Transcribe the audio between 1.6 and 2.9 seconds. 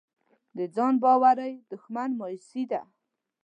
دښمن مایوسي ده.